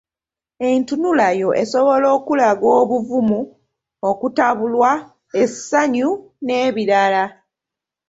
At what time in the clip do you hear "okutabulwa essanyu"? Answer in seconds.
4.09-6.09